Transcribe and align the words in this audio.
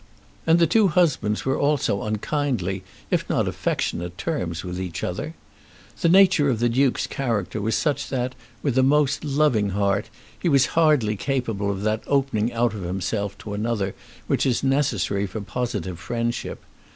And 0.47 0.57
the 0.57 0.65
two 0.65 0.87
husbands 0.87 1.45
were 1.45 1.59
also 1.59 1.99
on 1.99 2.15
kindly, 2.15 2.81
if 3.11 3.29
not 3.29 3.47
affectionate, 3.47 4.17
terms 4.17 4.63
with 4.63 4.81
each 4.81 5.03
other. 5.03 5.35
The 5.99 6.09
nature 6.09 6.49
of 6.49 6.57
the 6.57 6.69
Duke's 6.69 7.05
character 7.05 7.61
was 7.61 7.75
such 7.75 8.09
that, 8.09 8.33
with 8.63 8.75
a 8.79 8.81
most 8.81 9.23
loving 9.23 9.69
heart, 9.77 10.09
he 10.39 10.49
was 10.49 10.65
hardly 10.73 11.15
capable 11.15 11.69
of 11.69 11.83
that 11.83 12.01
opening 12.07 12.51
out 12.51 12.73
of 12.73 12.81
himself 12.81 13.37
to 13.45 13.53
another 13.53 13.93
which 14.25 14.43
is 14.43 14.63
necessary 14.63 15.27
for 15.27 15.39
positive 15.41 15.99
friendship. 15.99 16.63